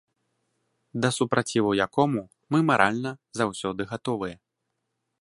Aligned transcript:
Да 1.01 1.11
супраціву 1.17 1.75
якому 1.85 2.21
мы 2.55 2.59
маральна 2.73 3.11
заўсёды 3.41 3.81
гатовыя. 3.93 4.37